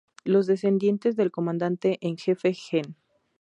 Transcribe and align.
Los 0.23 0.47
descendientes 0.47 1.15
del 1.15 1.29
Comandante 1.29 1.99
en 2.01 2.17
Jefe 2.17 2.55
Gen. 2.55 2.95